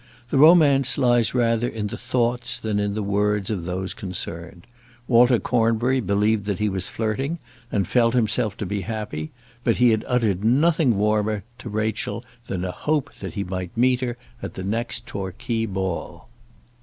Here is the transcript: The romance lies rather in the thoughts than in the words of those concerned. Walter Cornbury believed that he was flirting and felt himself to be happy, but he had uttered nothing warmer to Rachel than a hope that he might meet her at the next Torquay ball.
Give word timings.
The 0.29 0.39
romance 0.39 0.97
lies 0.97 1.35
rather 1.35 1.67
in 1.67 1.85
the 1.85 1.95
thoughts 1.95 2.57
than 2.57 2.79
in 2.79 2.95
the 2.95 3.03
words 3.03 3.51
of 3.51 3.65
those 3.65 3.93
concerned. 3.93 4.65
Walter 5.07 5.37
Cornbury 5.37 5.99
believed 6.01 6.45
that 6.45 6.57
he 6.57 6.69
was 6.69 6.89
flirting 6.89 7.37
and 7.71 7.87
felt 7.87 8.15
himself 8.15 8.57
to 8.57 8.65
be 8.65 8.81
happy, 8.81 9.29
but 9.63 9.77
he 9.77 9.91
had 9.91 10.03
uttered 10.07 10.43
nothing 10.43 10.97
warmer 10.97 11.43
to 11.59 11.69
Rachel 11.69 12.25
than 12.47 12.65
a 12.65 12.71
hope 12.71 13.13
that 13.19 13.33
he 13.35 13.43
might 13.43 13.77
meet 13.77 14.01
her 14.01 14.17
at 14.41 14.55
the 14.55 14.63
next 14.63 15.05
Torquay 15.05 15.67
ball. 15.67 16.27